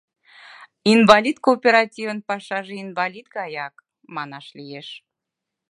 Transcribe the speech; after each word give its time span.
Инвалид 0.93 1.37
кооперативын 1.45 2.19
пашаже 2.27 2.73
инвалид 2.83 3.27
гаяк, 3.37 3.75
манаш 4.15 4.45
лиеш. 4.57 4.89